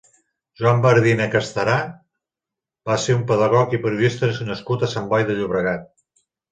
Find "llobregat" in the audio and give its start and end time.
5.41-5.91